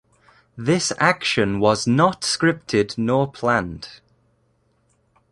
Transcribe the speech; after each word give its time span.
This 0.57 0.91
action 0.97 1.59
was 1.59 1.85
not 1.85 2.21
scripted 2.21 2.97
nor 2.97 3.31
planned. 3.31 4.01